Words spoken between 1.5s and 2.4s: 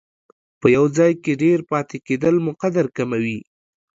پاتې کېدل